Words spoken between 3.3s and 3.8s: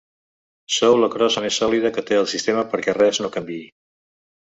canviï.